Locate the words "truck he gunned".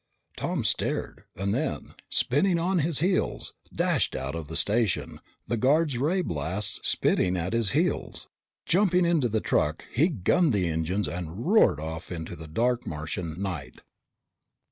9.41-10.53